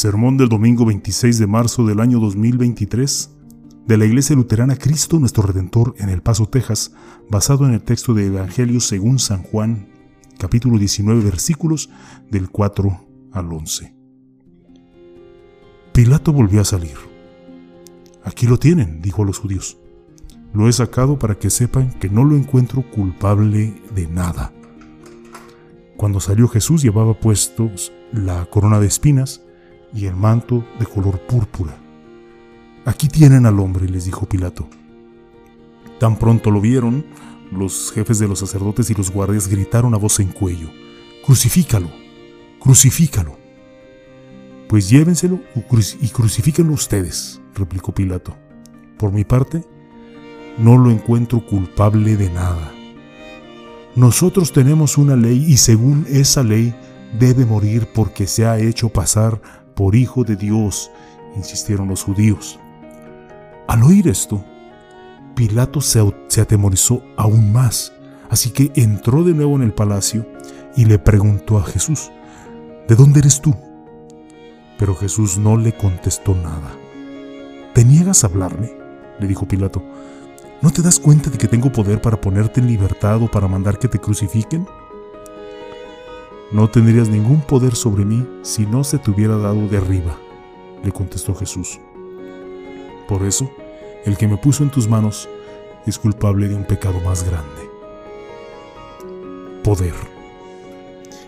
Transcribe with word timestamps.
Sermón 0.00 0.38
del 0.38 0.48
domingo 0.48 0.86
26 0.86 1.38
de 1.38 1.46
marzo 1.46 1.84
del 1.84 2.00
año 2.00 2.20
2023 2.20 3.36
de 3.86 3.98
la 3.98 4.06
Iglesia 4.06 4.34
Luterana 4.34 4.74
Cristo 4.76 5.18
Nuestro 5.18 5.42
Redentor 5.42 5.94
en 5.98 6.08
El 6.08 6.22
Paso, 6.22 6.48
Texas, 6.48 6.94
basado 7.28 7.66
en 7.66 7.74
el 7.74 7.82
texto 7.82 8.14
de 8.14 8.28
Evangelio 8.28 8.80
según 8.80 9.18
San 9.18 9.42
Juan, 9.42 9.90
capítulo 10.38 10.78
19, 10.78 11.22
versículos 11.22 11.90
del 12.30 12.48
4 12.48 12.98
al 13.32 13.52
11. 13.52 13.94
Pilato 15.92 16.32
volvió 16.32 16.62
a 16.62 16.64
salir. 16.64 16.96
Aquí 18.24 18.46
lo 18.46 18.58
tienen, 18.58 19.02
dijo 19.02 19.24
a 19.24 19.26
los 19.26 19.38
judíos. 19.38 19.76
Lo 20.54 20.66
he 20.66 20.72
sacado 20.72 21.18
para 21.18 21.38
que 21.38 21.50
sepan 21.50 21.90
que 22.00 22.08
no 22.08 22.24
lo 22.24 22.36
encuentro 22.36 22.90
culpable 22.90 23.74
de 23.94 24.06
nada. 24.06 24.50
Cuando 25.98 26.20
salió 26.20 26.48
Jesús 26.48 26.80
llevaba 26.80 27.20
puestos 27.20 27.92
la 28.14 28.46
corona 28.46 28.80
de 28.80 28.86
espinas 28.86 29.42
y 29.94 30.06
el 30.06 30.16
manto 30.16 30.64
de 30.78 30.86
color 30.86 31.20
púrpura. 31.20 31.76
Aquí 32.84 33.08
tienen 33.08 33.46
al 33.46 33.58
hombre, 33.60 33.88
les 33.88 34.04
dijo 34.04 34.26
Pilato. 34.26 34.68
Tan 35.98 36.18
pronto 36.18 36.50
lo 36.50 36.60
vieron, 36.60 37.04
los 37.52 37.92
jefes 37.92 38.18
de 38.18 38.28
los 38.28 38.38
sacerdotes 38.38 38.90
y 38.90 38.94
los 38.94 39.10
guardias 39.10 39.48
gritaron 39.48 39.94
a 39.94 39.98
voz 39.98 40.20
en 40.20 40.28
cuello, 40.28 40.70
Crucifícalo, 41.24 41.90
crucifícalo. 42.58 43.36
Pues 44.68 44.88
llévenselo 44.88 45.40
y 46.00 46.08
crucifíquenlo 46.08 46.72
ustedes, 46.72 47.40
replicó 47.54 47.92
Pilato. 47.92 48.36
Por 48.98 49.12
mi 49.12 49.24
parte, 49.24 49.62
no 50.58 50.78
lo 50.78 50.90
encuentro 50.90 51.44
culpable 51.44 52.16
de 52.16 52.30
nada. 52.30 52.72
Nosotros 53.96 54.52
tenemos 54.52 54.96
una 54.96 55.14
ley 55.14 55.44
y 55.46 55.56
según 55.58 56.06
esa 56.08 56.42
ley 56.42 56.74
debe 57.18 57.44
morir 57.44 57.88
porque 57.92 58.26
se 58.26 58.46
ha 58.46 58.58
hecho 58.58 58.88
pasar 58.88 59.42
por 59.80 59.96
hijo 59.96 60.24
de 60.24 60.36
Dios, 60.36 60.90
insistieron 61.34 61.88
los 61.88 62.02
judíos. 62.02 62.60
Al 63.66 63.82
oír 63.82 64.08
esto, 64.08 64.44
Pilato 65.34 65.80
se, 65.80 66.00
atemorizó 66.38 67.02
aún 67.16 67.50
más, 67.50 67.90
así 68.28 68.50
que 68.50 68.70
entró 68.74 69.24
de 69.24 69.32
nuevo 69.32 69.56
en 69.56 69.62
el 69.62 69.72
palacio 69.72 70.26
y 70.76 70.84
le 70.84 70.98
preguntó 70.98 71.56
a 71.56 71.64
Jesús, 71.64 72.10
¿de 72.88 72.94
dónde 72.94 73.20
eres 73.20 73.40
tú? 73.40 73.56
Pero 74.78 74.94
Jesús 74.94 75.38
no 75.38 75.56
le 75.56 75.74
contestó 75.74 76.34
nada. 76.34 76.76
¿Te 77.72 77.82
niegas 77.82 78.22
a 78.22 78.26
hablarme? 78.26 78.70
le 79.18 79.26
dijo 79.26 79.48
Pilato. 79.48 79.82
¿No 80.60 80.70
te 80.70 80.82
das 80.82 81.00
cuenta 81.00 81.30
de 81.30 81.38
que 81.38 81.48
tengo 81.48 81.72
poder 81.72 82.02
para 82.02 82.20
ponerte 82.20 82.60
en 82.60 82.66
libertad 82.66 83.22
o 83.22 83.30
para 83.30 83.48
mandar 83.48 83.78
que 83.78 83.88
te 83.88 83.98
crucifiquen? 83.98 84.66
No 86.52 86.68
tendrías 86.68 87.08
ningún 87.08 87.40
poder 87.42 87.76
sobre 87.76 88.04
mí 88.04 88.26
si 88.42 88.66
no 88.66 88.82
se 88.82 88.98
te 88.98 89.12
hubiera 89.12 89.36
dado 89.36 89.68
de 89.68 89.76
arriba, 89.76 90.16
le 90.82 90.90
contestó 90.90 91.32
Jesús. 91.32 91.78
Por 93.06 93.24
eso, 93.24 93.48
el 94.04 94.16
que 94.16 94.26
me 94.26 94.36
puso 94.36 94.64
en 94.64 94.70
tus 94.70 94.88
manos 94.88 95.28
es 95.86 95.96
culpable 95.96 96.48
de 96.48 96.56
un 96.56 96.64
pecado 96.64 97.00
más 97.00 97.22
grande. 97.22 97.70
Poder. 99.62 99.94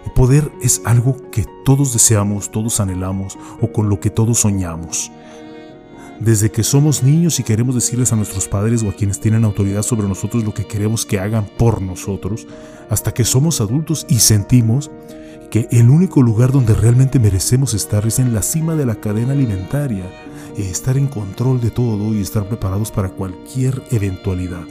El 0.05 0.12
poder 0.12 0.50
es 0.61 0.82
algo 0.84 1.16
que 1.31 1.47
todos 1.65 1.93
deseamos, 1.93 2.50
todos 2.50 2.81
anhelamos 2.81 3.38
o 3.61 3.72
con 3.72 3.88
lo 3.88 4.00
que 4.00 4.11
todos 4.11 4.41
soñamos. 4.41 5.12
Desde 6.22 6.53
que 6.53 6.62
somos 6.62 7.03
niños 7.03 7.41
y 7.41 7.43
queremos 7.43 7.75
decirles 7.75 8.12
a 8.12 8.16
nuestros 8.16 8.47
padres 8.47 8.84
o 8.84 8.88
a 8.88 8.93
quienes 8.93 9.19
tienen 9.19 9.44
autoridad 9.44 9.83
sobre 9.83 10.06
nosotros 10.06 10.44
lo 10.44 10.55
que 10.55 10.66
queremos 10.66 11.05
que 11.05 11.19
hagan 11.19 11.47
por 11.59 11.83
nosotros, 11.83 12.47
hasta 12.91 13.12
que 13.12 13.25
somos 13.25 13.60
adultos 13.60 14.06
y 14.09 14.21
sentimos 14.21 14.93
que 15.50 15.66
el 15.72 15.91
único 15.91 16.22
lugar 16.22 16.53
donde 16.53 16.75
realmente 16.75 17.19
merecemos 17.19 17.75
estar 17.75 18.06
es 18.06 18.21
en 18.21 18.32
la 18.32 18.43
cima 18.43 18.77
de 18.77 18.87
la 18.87 18.94
cadena 18.94 19.32
alimentaria, 19.32 20.05
estar 20.56 20.97
en 20.97 21.09
control 21.09 21.61
de 21.61 21.72
todo 21.72 22.15
y 22.15 22.21
estar 22.21 22.47
preparados 22.47 22.93
para 22.93 23.09
cualquier 23.09 23.82
eventualidad. 23.91 24.62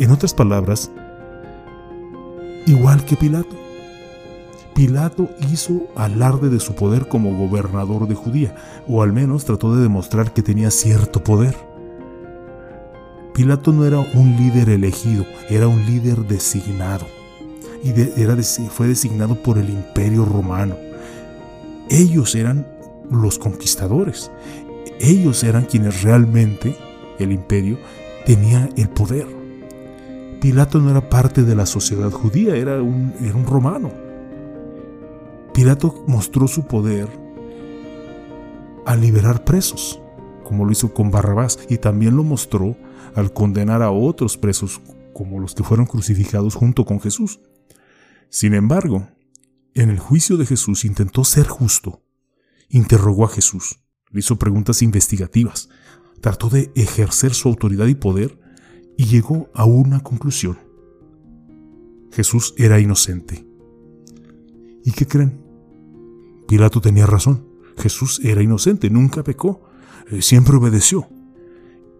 En 0.00 0.10
otras 0.10 0.34
palabras, 0.34 0.90
igual 2.66 3.04
que 3.04 3.14
Pilato. 3.14 3.71
Pilato 4.74 5.28
hizo 5.52 5.82
alarde 5.96 6.48
de 6.48 6.58
su 6.58 6.74
poder 6.74 7.06
como 7.06 7.36
gobernador 7.36 8.08
de 8.08 8.14
Judía, 8.14 8.54
o 8.88 9.02
al 9.02 9.12
menos 9.12 9.44
trató 9.44 9.74
de 9.74 9.82
demostrar 9.82 10.32
que 10.32 10.42
tenía 10.42 10.70
cierto 10.70 11.22
poder. 11.22 11.54
Pilato 13.34 13.72
no 13.72 13.84
era 13.84 13.98
un 13.98 14.36
líder 14.36 14.70
elegido, 14.70 15.26
era 15.50 15.68
un 15.68 15.84
líder 15.84 16.26
designado. 16.26 17.06
Y 17.82 17.90
era, 18.20 18.36
fue 18.70 18.86
designado 18.86 19.34
por 19.34 19.58
el 19.58 19.68
imperio 19.68 20.24
romano. 20.24 20.76
Ellos 21.90 22.34
eran 22.34 22.66
los 23.10 23.38
conquistadores. 23.38 24.30
Ellos 25.00 25.42
eran 25.44 25.64
quienes 25.64 26.02
realmente, 26.02 26.76
el 27.18 27.32
imperio, 27.32 27.78
tenía 28.24 28.68
el 28.76 28.88
poder. 28.88 29.26
Pilato 30.40 30.80
no 30.80 30.90
era 30.90 31.08
parte 31.08 31.42
de 31.42 31.54
la 31.54 31.66
sociedad 31.66 32.10
judía, 32.10 32.56
era 32.56 32.82
un, 32.82 33.12
era 33.20 33.34
un 33.34 33.46
romano. 33.46 34.01
Pilato 35.52 36.04
mostró 36.06 36.48
su 36.48 36.66
poder 36.66 37.08
al 38.86 39.00
liberar 39.00 39.44
presos, 39.44 40.00
como 40.44 40.64
lo 40.64 40.72
hizo 40.72 40.94
con 40.94 41.10
Barrabás, 41.10 41.58
y 41.68 41.78
también 41.78 42.16
lo 42.16 42.24
mostró 42.24 42.76
al 43.14 43.32
condenar 43.32 43.82
a 43.82 43.90
otros 43.90 44.36
presos, 44.36 44.80
como 45.12 45.38
los 45.38 45.54
que 45.54 45.62
fueron 45.62 45.86
crucificados 45.86 46.54
junto 46.54 46.84
con 46.84 47.00
Jesús. 47.00 47.40
Sin 48.30 48.54
embargo, 48.54 49.08
en 49.74 49.90
el 49.90 49.98
juicio 49.98 50.36
de 50.36 50.46
Jesús 50.46 50.84
intentó 50.84 51.24
ser 51.24 51.46
justo. 51.46 52.02
Interrogó 52.68 53.26
a 53.26 53.28
Jesús, 53.28 53.78
le 54.10 54.20
hizo 54.20 54.36
preguntas 54.36 54.80
investigativas, 54.80 55.68
trató 56.22 56.48
de 56.48 56.72
ejercer 56.74 57.34
su 57.34 57.48
autoridad 57.48 57.86
y 57.86 57.94
poder 57.94 58.38
y 58.96 59.04
llegó 59.04 59.50
a 59.54 59.66
una 59.66 60.00
conclusión. 60.00 60.58
Jesús 62.10 62.54
era 62.56 62.80
inocente. 62.80 63.46
¿Y 64.84 64.92
qué 64.92 65.06
creen? 65.06 65.41
Pilato 66.48 66.80
tenía 66.80 67.06
razón. 67.06 67.46
Jesús 67.76 68.20
era 68.22 68.42
inocente, 68.42 68.90
nunca 68.90 69.22
pecó, 69.24 69.62
eh, 70.10 70.22
siempre 70.22 70.56
obedeció. 70.56 71.08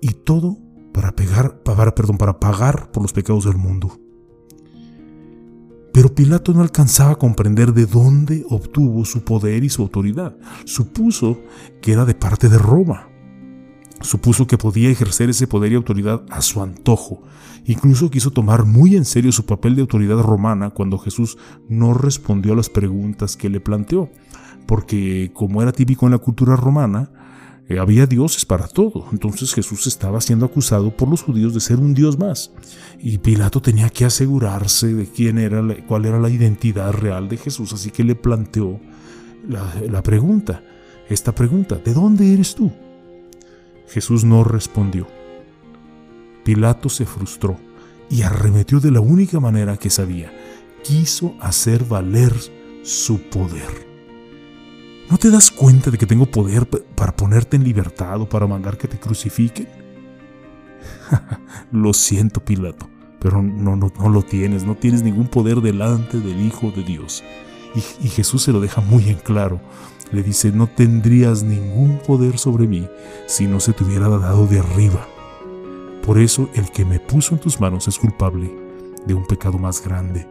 Y 0.01 0.09
todo 0.09 0.59
para, 0.93 1.15
pegar, 1.15 1.63
perdón, 1.63 2.19
para 2.19 2.39
pagar 2.39 2.91
por 2.93 3.03
los 3.03 3.13
pecados 3.13 3.45
del 3.45 3.57
mundo. 3.57 3.99
Pero 5.93 6.15
Pilato 6.15 6.55
no 6.55 6.63
alcanzaba 6.63 7.13
a 7.13 7.19
comprender 7.19 7.73
de 7.75 7.87
dónde 7.87 8.45
obtuvo 8.49 9.05
su 9.05 9.25
poder 9.25 9.63
y 9.63 9.69
su 9.69 9.83
autoridad. 9.83 10.37
Supuso 10.65 11.41
que 11.83 11.93
era 11.93 12.05
de 12.05 12.15
parte 12.15 12.49
de 12.49 12.59
Roma. 12.59 13.09
Supuso 14.03 14.47
que 14.47 14.59
podía 14.59 14.91
ejercer 14.91 15.31
ese 15.31 15.47
poder 15.47 15.73
y 15.73 15.77
autoridad 15.77 16.23
a 16.31 16.43
su 16.43 16.63
antojo. 16.63 17.23
Incluso 17.65 18.11
quiso 18.11 18.31
tomar 18.31 18.65
muy 18.65 18.97
en 18.97 19.05
serio 19.05 19.31
su 19.31 19.47
papel 19.47 19.77
de 19.77 19.83
autoridad 19.83 20.21
romana 20.21 20.71
cuando 20.71 20.99
Jesús 20.99 21.39
no 21.69 21.95
respondió 21.95 22.53
a 22.53 22.57
las 22.57 22.69
preguntas 22.69 23.37
que 23.37 23.49
le 23.49 23.61
planteó. 23.61 24.11
Porque 24.67 25.31
como 25.33 25.63
era 25.63 25.73
típico 25.73 26.07
en 26.07 26.13
la 26.13 26.19
cultura 26.19 26.57
romana, 26.57 27.11
eh, 27.69 27.79
había 27.79 28.07
dioses 28.07 28.45
para 28.45 28.67
todo. 28.67 29.07
Entonces 29.13 29.55
Jesús 29.55 29.87
estaba 29.87 30.21
siendo 30.21 30.47
acusado 30.47 30.97
por 30.97 31.09
los 31.09 31.23
judíos 31.23 31.55
de 31.55 31.61
ser 31.61 31.79
un 31.79 31.95
dios 31.95 32.19
más. 32.19 32.53
Y 32.99 33.19
Pilato 33.19 33.63
tenía 33.63 33.89
que 33.89 34.05
asegurarse 34.05 34.93
de 34.93 35.07
quién 35.07 35.39
era, 35.39 35.63
cuál 35.87 36.07
era 36.07 36.19
la 36.19 36.29
identidad 36.29 36.93
real 36.93 37.29
de 37.29 37.37
Jesús. 37.37 37.73
Así 37.73 37.91
que 37.91 38.03
le 38.03 38.17
planteó 38.17 38.81
la, 39.49 39.75
la 39.89 40.03
pregunta, 40.03 40.63
esta 41.09 41.33
pregunta, 41.35 41.77
¿de 41.77 41.95
dónde 41.95 42.33
eres 42.33 42.55
tú? 42.55 42.73
Jesús 43.93 44.25
no 44.25 44.43
respondió. 44.43 45.07
Pilato 46.45 46.89
se 46.89 47.05
frustró 47.05 47.59
y 48.09 48.23
arremetió 48.23 48.81
de 48.81 48.91
la 48.91 49.01
única 49.01 49.39
manera 49.39 49.77
que 49.77 49.91
sabía. 49.91 50.33
Quiso 50.83 51.35
hacer 51.41 51.85
valer 51.85 52.35
su 52.83 53.21
poder. 53.21 53.87
¿No 55.11 55.19
te 55.19 55.31
das 55.31 55.51
cuenta 55.51 55.91
de 55.91 55.99
que 55.99 56.07
tengo 56.07 56.25
poder 56.25 56.67
para 56.67 57.15
ponerte 57.15 57.57
en 57.57 57.65
libertad 57.65 58.19
o 58.23 58.29
para 58.29 58.47
mandar 58.47 58.79
que 58.79 58.89
te 58.89 58.99
crucifiquen? 58.99 59.69
lo 61.71 61.93
siento, 61.93 62.43
Pilato, 62.43 62.89
pero 63.21 63.43
no, 63.43 63.77
no, 63.77 63.93
no, 63.99 64.09
lo 64.09 64.23
tienes, 64.23 64.65
no 64.65 64.75
tienes 64.75 65.03
ningún 65.03 65.27
poder 65.27 65.61
delante 65.61 66.19
del 66.19 66.41
Hijo 66.41 66.71
de 66.71 66.83
Dios. 66.83 67.23
Y, 67.75 68.09
Jesús 68.09 68.43
se 68.43 68.53
lo 68.53 68.61
deja 68.61 68.81
muy 68.81 69.09
en 69.09 69.17
claro. 69.17 69.61
Le 70.11 70.23
dice, 70.23 70.53
no 70.53 70.67
tendrías 70.67 71.43
ningún 71.43 71.99
poder 71.99 72.39
sobre 72.39 72.67
mí 72.67 72.87
si 73.27 73.47
no 73.47 73.61
se 73.61 73.73
te 73.73 73.85
hubiera 73.85 74.09
dado 74.09 74.47
de 74.47 74.59
arriba. 74.59 75.07
Por 76.05 76.19
eso 76.19 76.51
el 76.55 76.71
que 76.71 76.85
me 76.85 77.01
puso 77.01 77.35
en 77.35 77.41
tus 77.41 77.61
manos 77.61 77.89
es 77.89 77.99
culpable 77.99 78.51
de 79.07 79.15
un 79.15 79.27
pecado 79.27 79.59
más 79.59 79.83
grande. 79.83 80.27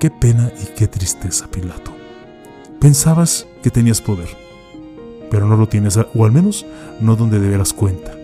Qué 0.00 0.10
pena 0.10 0.52
y 0.60 0.74
qué 0.74 0.88
tristeza, 0.88 1.46
Pilato. 1.48 1.92
Pensabas 2.80 3.46
que 3.62 3.70
tenías 3.70 4.00
poder, 4.00 4.28
pero 5.30 5.46
no 5.46 5.56
lo 5.56 5.68
tienes, 5.68 5.96
o 5.96 6.24
al 6.24 6.32
menos 6.32 6.66
no 7.00 7.16
donde 7.16 7.38
deberás 7.38 7.72
cuenta. 7.72 8.14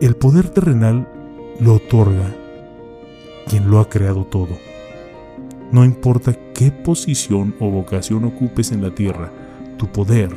El 0.00 0.16
poder 0.16 0.48
terrenal 0.48 1.08
lo 1.60 1.74
otorga 1.74 2.34
quien 3.50 3.68
lo 3.68 3.80
ha 3.80 3.88
creado 3.88 4.24
todo. 4.24 4.56
No 5.72 5.84
importa 5.84 6.38
qué 6.54 6.70
posición 6.70 7.56
o 7.58 7.68
vocación 7.68 8.24
ocupes 8.24 8.70
en 8.70 8.80
la 8.80 8.94
tierra, 8.94 9.32
tu 9.76 9.90
poder, 9.90 10.30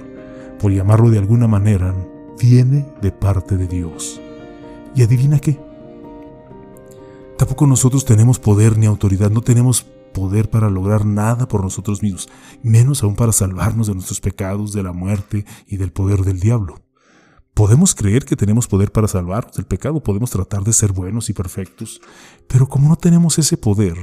por 0.59 0.71
llamarlo 0.71 1.11
de 1.11 1.19
alguna 1.19 1.47
manera, 1.47 1.93
viene 2.41 2.87
de 3.03 3.11
parte 3.11 3.55
de 3.55 3.67
Dios. 3.67 4.19
¿Y 4.95 5.03
adivina 5.03 5.37
qué? 5.37 5.59
Tampoco 7.37 7.67
nosotros 7.67 8.03
tenemos 8.03 8.39
poder 8.39 8.79
ni 8.79 8.87
autoridad, 8.87 9.29
no 9.29 9.41
tenemos 9.41 9.83
poder 9.83 10.49
para 10.49 10.71
lograr 10.71 11.05
nada 11.05 11.47
por 11.47 11.61
nosotros 11.61 12.01
mismos, 12.01 12.29
menos 12.63 13.03
aún 13.03 13.15
para 13.15 13.31
salvarnos 13.31 13.85
de 13.85 13.93
nuestros 13.93 14.21
pecados, 14.21 14.73
de 14.73 14.81
la 14.81 14.91
muerte 14.91 15.45
y 15.67 15.77
del 15.77 15.91
poder 15.91 16.21
del 16.21 16.39
diablo. 16.39 16.79
Podemos 17.53 17.93
creer 17.93 18.25
que 18.25 18.35
tenemos 18.35 18.67
poder 18.67 18.91
para 18.91 19.07
salvarnos 19.07 19.55
del 19.55 19.65
pecado, 19.65 20.01
podemos 20.01 20.31
tratar 20.31 20.63
de 20.63 20.73
ser 20.73 20.91
buenos 20.91 21.29
y 21.29 21.33
perfectos, 21.33 22.01
pero 22.47 22.67
como 22.67 22.89
no 22.89 22.95
tenemos 22.95 23.37
ese 23.37 23.57
poder, 23.57 23.95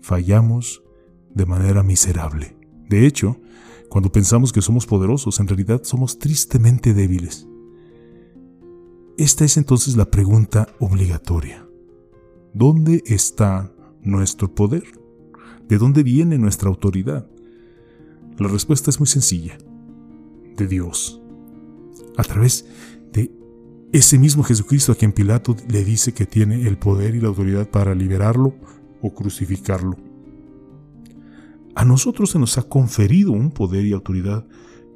fallamos 0.00 0.82
de 1.34 1.44
manera 1.44 1.82
miserable. 1.82 2.56
De 2.88 3.06
hecho, 3.06 3.38
cuando 3.90 4.10
pensamos 4.10 4.52
que 4.52 4.62
somos 4.62 4.86
poderosos, 4.86 5.38
en 5.38 5.48
realidad 5.48 5.82
somos 5.84 6.18
tristemente 6.18 6.94
débiles. 6.94 7.46
Esta 9.18 9.44
es 9.44 9.58
entonces 9.58 9.96
la 9.96 10.10
pregunta 10.10 10.68
obligatoria. 10.80 11.68
¿Dónde 12.54 13.02
está 13.06 13.70
nuestro 14.00 14.54
poder? 14.54 14.84
¿De 15.68 15.76
dónde 15.76 16.02
viene 16.02 16.38
nuestra 16.38 16.68
autoridad? 16.68 17.28
La 18.38 18.48
respuesta 18.48 18.90
es 18.90 18.98
muy 18.98 19.06
sencilla. 19.06 19.58
De 20.56 20.66
Dios. 20.66 21.20
A 22.16 22.22
través 22.22 22.66
de 23.12 23.30
ese 23.92 24.18
mismo 24.18 24.42
Jesucristo 24.42 24.92
a 24.92 24.94
quien 24.94 25.12
Pilato 25.12 25.56
le 25.68 25.84
dice 25.84 26.12
que 26.12 26.26
tiene 26.26 26.66
el 26.66 26.78
poder 26.78 27.14
y 27.14 27.20
la 27.20 27.28
autoridad 27.28 27.68
para 27.70 27.94
liberarlo 27.94 28.54
o 29.00 29.14
crucificarlo. 29.14 29.96
A 31.74 31.84
nosotros 31.84 32.30
se 32.30 32.38
nos 32.38 32.56
ha 32.56 32.62
conferido 32.62 33.32
un 33.32 33.50
poder 33.50 33.84
y 33.84 33.92
autoridad 33.92 34.46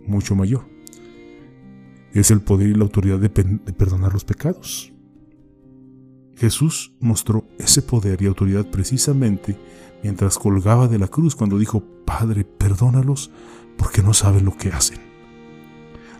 mucho 0.06 0.35
mayor. 0.35 0.69
Es 2.12 2.31
el 2.31 2.41
poder 2.41 2.69
y 2.69 2.75
la 2.75 2.85
autoridad 2.85 3.19
de, 3.19 3.29
perdonar 3.31 4.12
los 4.12 4.25
pecados. 4.25 4.93
Jesús 6.37 6.94
mostró 7.00 7.49
ese 7.59 7.82
poder 7.82 8.23
y 8.23 8.26
autoridad 8.26 8.70
precisamente 8.70 9.59
mientras 10.03 10.38
colgaba 10.38 10.87
de 10.87 10.99
la 10.99 11.09
cruz 11.09 11.35
cuando 11.35 11.59
dijo, 11.59 11.82
Padre, 12.05 12.44
perdónalos 12.44 13.31
porque 13.76 14.03
no 14.03 14.15
saben 14.15 14.44
lo 14.44 14.56
que 14.56 14.70
hacen. 14.70 15.07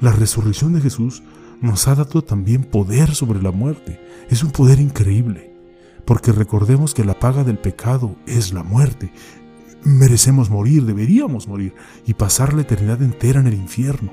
La 0.01 0.13
resurrección 0.13 0.75
de 0.75 0.81
Jesús 0.81 1.23
nos 1.61 1.89
ha 1.89 1.95
dado 1.95 2.23
también 2.23 2.63
poder 2.63 3.15
sobre 3.15 3.43
la 3.43 3.51
muerte. 3.51 4.01
Es 4.31 4.43
un 4.43 4.51
poder 4.51 4.81
increíble, 4.81 5.53
porque 6.05 6.33
recordemos 6.33 6.95
que 6.95 7.05
la 7.05 7.19
paga 7.19 7.45
del 7.45 7.59
pecado 7.59 8.17
es 8.27 8.53
la 8.53 8.63
muerte. 8.63 9.13
Merecemos 9.83 10.51
morir, 10.51 10.85
deberíamos 10.85 11.49
morir 11.49 11.75
y 12.07 12.15
pasar 12.15 12.55
la 12.55 12.63
eternidad 12.63 13.03
entera 13.03 13.41
en 13.41 13.47
el 13.47 13.55
infierno. 13.55 14.13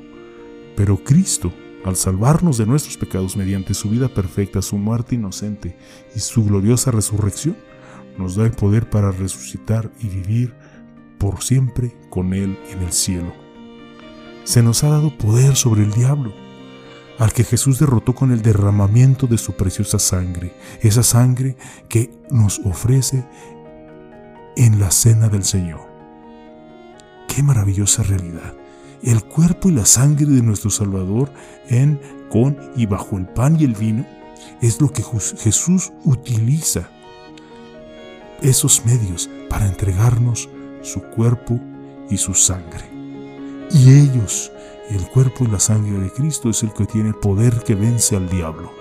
Pero 0.76 1.04
Cristo 1.04 1.52
al 1.86 1.96
salvarnos 1.96 2.58
de 2.58 2.66
nuestros 2.66 2.98
pecados 2.98 3.38
mediante 3.38 3.76
su 3.76 3.90
vida 3.90 4.08
perfecta, 4.08 4.64
su 4.64 4.78
muerte 4.78 5.16
inocente 5.16 5.78
y 6.16 6.20
su 6.20 6.44
gloriosa 6.44 6.90
resurrección, 6.90 7.56
nos 8.18 8.36
da 8.36 8.46
el 8.46 8.52
poder 8.52 8.90
para 8.90 9.12
resucitar 9.12 9.92
y 10.02 10.08
vivir 10.08 10.56
por 11.20 11.44
siempre 11.44 11.96
con 12.10 12.34
Él 12.34 12.58
en 12.72 12.82
el 12.82 12.92
cielo. 12.92 13.45
Se 14.46 14.64
nos 14.64 14.84
ha 14.86 14.90
dado 14.90 15.16
poder 15.18 15.58
sobre 15.58 15.84
el 15.84 15.92
diablo, 15.92 16.34
al 17.20 17.34
que 17.34 17.44
Jesús 17.44 17.80
derrotó 17.80 18.16
con 18.16 18.32
el 18.32 18.42
derramamiento 18.42 19.28
de 19.28 19.38
su 19.38 19.54
preciosa 19.54 20.00
sangre, 20.00 20.54
esa 20.82 21.04
sangre 21.04 21.58
que 21.90 22.10
nos 22.32 22.60
ofrece 22.60 23.26
en 24.56 24.80
la 24.80 24.92
cena 24.92 25.28
del 25.28 25.44
Señor. 25.44 25.82
Qué 27.28 27.44
maravillosa 27.44 28.04
realidad 28.04 28.54
el 29.06 29.24
cuerpo 29.24 29.70
y 29.70 29.74
la 29.74 29.86
sangre 29.86 30.26
de 30.26 30.42
nuestro 30.42 30.70
Salvador 30.70 31.32
en, 31.70 32.00
con 32.30 32.58
y 32.76 32.86
bajo 32.86 33.18
el 33.18 33.28
pan 33.28 33.58
y 33.60 33.64
el 33.64 33.74
vino, 33.74 34.06
es 34.62 34.82
lo 34.82 34.92
que 34.92 35.04
Jesús 35.38 35.94
utiliza 36.04 36.90
esos 38.42 38.86
medios 38.86 39.30
para 39.50 39.68
entregarnos 39.68 40.50
su 40.82 41.02
cuerpo 41.02 41.60
y 42.10 42.18
su 42.18 42.34
sangre. 42.34 42.95
Y 43.72 44.00
ellos, 44.00 44.52
el 44.90 45.08
cuerpo 45.10 45.44
y 45.44 45.48
la 45.48 45.60
sangre 45.60 46.00
de 46.00 46.12
Cristo, 46.12 46.50
es 46.50 46.64
el 46.64 46.74
que 46.74 46.86
tiene 46.86 47.10
el 47.10 47.16
poder 47.16 47.64
que 47.64 47.76
vence 47.76 48.16
al 48.16 48.30
diablo. 48.30 48.72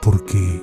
Porque 0.00 0.62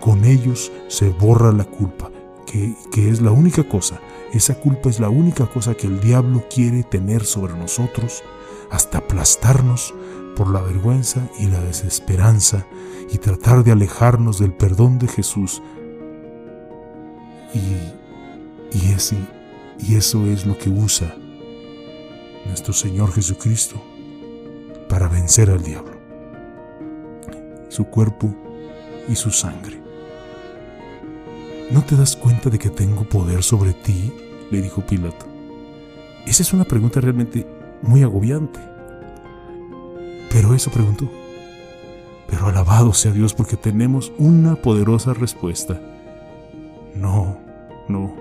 con 0.00 0.24
ellos 0.24 0.72
se 0.88 1.10
borra 1.10 1.52
la 1.52 1.64
culpa, 1.64 2.10
que, 2.46 2.74
que 2.90 3.10
es 3.10 3.20
la 3.20 3.30
única 3.30 3.62
cosa 3.68 4.00
esa 4.32 4.54
culpa 4.54 4.88
es 4.88 4.98
la 4.98 5.10
única 5.10 5.44
cosa 5.46 5.74
que 5.74 5.86
el 5.86 6.00
diablo 6.00 6.44
quiere 6.48 6.84
tener 6.84 7.24
sobre 7.24 7.52
nosotros 7.52 8.22
hasta 8.70 8.98
aplastarnos 8.98 9.94
por 10.36 10.50
la 10.50 10.62
vergüenza 10.62 11.28
y 11.38 11.48
la 11.48 11.60
desesperanza 11.60 12.66
y 13.10 13.18
tratar 13.18 13.62
de 13.62 13.72
alejarnos 13.72 14.38
del 14.38 14.54
perdón 14.54 14.98
de 14.98 15.06
Jesús. 15.06 15.62
Y, 17.52 18.78
y, 18.78 18.92
ese, 18.92 19.18
y 19.78 19.96
eso 19.96 20.24
es 20.24 20.46
lo 20.46 20.56
que 20.56 20.70
usa 20.70 21.14
nuestro 22.46 22.72
Señor 22.72 23.12
Jesucristo 23.12 23.82
para 24.88 25.08
vencer 25.08 25.50
al 25.50 25.62
diablo. 25.62 26.00
Su 27.68 27.84
cuerpo 27.86 28.34
y 29.08 29.16
su 29.16 29.30
sangre. 29.30 29.80
¿No 31.70 31.82
te 31.82 31.96
das 31.96 32.16
cuenta 32.16 32.50
de 32.50 32.58
que 32.58 32.70
tengo 32.70 33.04
poder 33.04 33.42
sobre 33.42 33.72
ti? 33.72 34.12
le 34.50 34.60
dijo 34.60 34.82
Pilato. 34.82 35.24
Esa 36.26 36.42
es 36.42 36.52
una 36.52 36.64
pregunta 36.64 37.00
realmente 37.00 37.46
muy 37.80 38.02
agobiante. 38.02 38.60
Pero 40.30 40.54
eso 40.54 40.70
preguntó. 40.70 41.08
Pero 42.28 42.48
alabado 42.48 42.92
sea 42.92 43.12
Dios 43.12 43.32
porque 43.32 43.56
tenemos 43.56 44.12
una 44.18 44.56
poderosa 44.56 45.14
respuesta. 45.14 45.80
No, 46.94 47.38
no, 47.88 48.14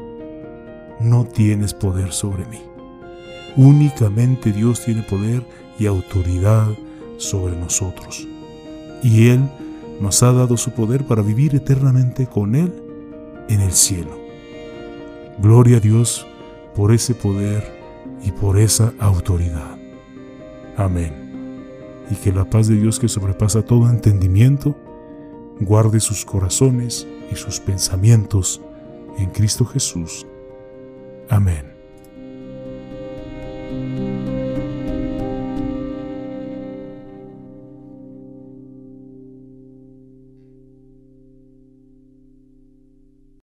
no 1.02 1.26
tienes 1.26 1.74
poder 1.74 2.14
sobre 2.14 2.46
mí. 2.46 2.71
Únicamente 3.58 4.52
Dios 4.52 4.84
tiene 4.84 5.04
poder 5.04 5.44
y 5.78 5.86
autoridad 5.86 6.68
sobre 7.18 7.56
nosotros. 7.56 8.28
Y 9.04 9.28
Él 9.30 9.42
nos 10.00 10.24
ha 10.24 10.32
dado 10.32 10.58
su 10.58 10.72
poder 10.72 11.06
para 11.06 11.22
vivir 11.22 11.56
eternamente 11.56 12.28
con 12.28 12.56
Él 12.56 12.74
en 13.50 13.62
el 13.62 13.72
cielo. 13.72 14.20
Gloria 15.40 15.78
a 15.78 15.80
Dios 15.80 16.26
por 16.76 16.92
ese 16.92 17.14
poder 17.14 17.64
y 18.24 18.32
por 18.32 18.58
esa 18.58 18.94
autoridad. 19.00 19.78
Amén. 20.78 21.14
Y 22.10 22.16
que 22.16 22.32
la 22.32 22.50
paz 22.50 22.68
de 22.68 22.76
Dios 22.76 23.00
que 23.00 23.08
sobrepasa 23.08 23.64
todo 23.64 23.90
entendimiento, 23.90 24.76
guarde 25.60 26.00
sus 26.00 26.26
corazones 26.26 27.08
y 27.32 27.36
sus 27.36 27.60
pensamientos 27.60 28.62
en 29.18 29.30
Cristo 29.30 29.66
Jesús. 29.66 30.26
Amén. 31.30 31.71
Thank 33.72 34.00
you. 34.00 34.11